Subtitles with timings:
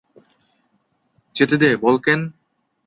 [1.35, 2.19] যেতে দে, বলকেন।